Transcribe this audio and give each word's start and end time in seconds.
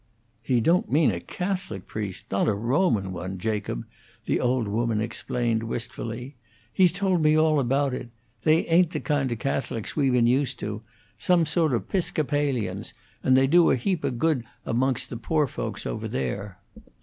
"He 0.41 0.61
don't 0.61 0.91
mean 0.91 1.11
a 1.11 1.19
Catholic 1.19 1.85
priest 1.85 2.25
not 2.31 2.47
a 2.47 2.55
Roman 2.55 3.13
one, 3.13 3.37
Jacob," 3.37 3.85
the 4.25 4.39
old 4.39 4.67
woman 4.67 4.99
explained, 4.99 5.61
wistfully. 5.61 6.35
"He's 6.73 6.91
told 6.91 7.21
me 7.21 7.37
all 7.37 7.59
about 7.59 7.93
it. 7.93 8.09
They 8.41 8.65
ain't 8.65 8.89
the 8.89 8.99
kind 8.99 9.31
o' 9.31 9.35
Catholics 9.35 9.95
we 9.95 10.09
been 10.09 10.25
used 10.25 10.57
to; 10.61 10.81
some 11.19 11.45
sort 11.45 11.71
of 11.71 11.87
'Piscopalians; 11.87 12.93
and 13.23 13.37
they 13.37 13.45
do 13.45 13.69
a 13.69 13.75
heap 13.75 14.03
o' 14.03 14.09
good 14.09 14.43
amongst 14.65 15.11
the 15.11 15.17
poor 15.17 15.45
folks 15.45 15.85
over 15.85 16.07
there. 16.07 16.57